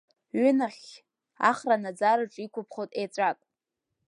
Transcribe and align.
Ҩынахьхь, 0.39 0.93
ахра 1.49 1.75
анаӡараҿ, 1.77 2.33
иқәыԥхоит 2.45 2.91
еҵәак. 3.03 3.39